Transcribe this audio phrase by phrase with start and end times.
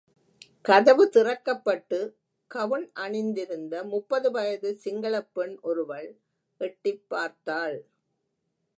[0.61, 2.13] கதவு திறக்கப்பட்டு,
[2.55, 6.17] கவுண் அணிந்திருந்த முப்பது வயதுச் சிங்களப் பெண் ஒருவள்
[6.57, 7.85] எட்டிப் பார்த்தாள்.